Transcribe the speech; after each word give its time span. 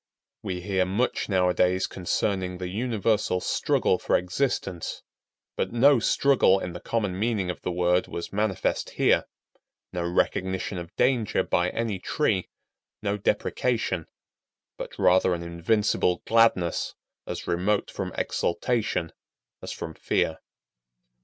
We 0.41 0.61
hear 0.61 0.83
much 0.83 1.29
nowadays 1.29 1.85
concerning 1.85 2.57
the 2.57 2.69
universal 2.69 3.39
struggle 3.39 3.99
for 3.99 4.17
existence, 4.17 5.03
but 5.55 5.71
no 5.71 5.99
struggle 5.99 6.59
in 6.59 6.73
the 6.73 6.79
common 6.79 7.19
meaning 7.19 7.51
of 7.51 7.61
the 7.61 7.71
word 7.71 8.07
was 8.07 8.33
manifest 8.33 8.89
here; 8.97 9.25
no 9.93 10.01
recognition 10.01 10.79
of 10.79 10.95
danger 10.95 11.43
by 11.43 11.69
any 11.69 11.99
tree; 11.99 12.49
no 13.03 13.15
deprecation; 13.15 14.07
but 14.75 14.97
rather 14.97 15.35
an 15.35 15.43
invincible 15.43 16.23
gladness 16.25 16.95
as 17.27 17.45
remote 17.45 17.91
from 17.91 18.11
exultation 18.17 19.13
as 19.61 19.71
from 19.71 19.93
fear. 19.93 20.39